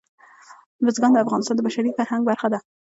[0.85, 2.59] بزګان د افغانستان د بشري فرهنګ برخه ده.